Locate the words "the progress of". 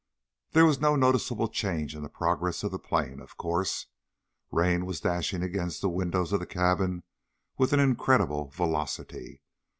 2.01-2.71